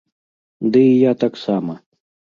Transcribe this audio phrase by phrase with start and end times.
[0.75, 1.73] Ды і я таксама!